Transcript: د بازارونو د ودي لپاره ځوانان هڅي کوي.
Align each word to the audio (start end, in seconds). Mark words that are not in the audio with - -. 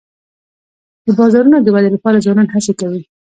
د 1.05 1.07
بازارونو 1.19 1.57
د 1.61 1.67
ودي 1.75 1.89
لپاره 1.95 2.23
ځوانان 2.25 2.47
هڅي 2.53 2.73
کوي. 2.79 3.01